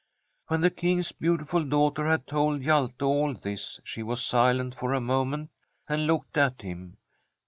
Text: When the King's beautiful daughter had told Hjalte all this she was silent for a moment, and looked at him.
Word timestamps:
When 0.47 0.61
the 0.61 0.71
King's 0.71 1.11
beautiful 1.11 1.63
daughter 1.63 2.07
had 2.07 2.25
told 2.25 2.63
Hjalte 2.63 3.03
all 3.03 3.35
this 3.35 3.79
she 3.83 4.01
was 4.01 4.25
silent 4.25 4.73
for 4.73 4.95
a 4.95 4.99
moment, 4.99 5.51
and 5.87 6.07
looked 6.07 6.37
at 6.37 6.63
him. 6.63 6.97